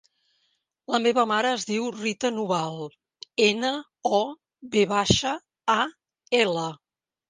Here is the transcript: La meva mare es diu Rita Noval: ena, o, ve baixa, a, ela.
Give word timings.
La 0.95 0.99
meva 1.03 1.25
mare 1.31 1.51
es 1.57 1.65
diu 1.73 1.91
Rita 1.99 2.33
Noval: 2.39 2.81
ena, 3.51 3.73
o, 4.23 4.27
ve 4.75 4.87
baixa, 4.97 5.39
a, 5.81 5.81
ela. 6.47 6.71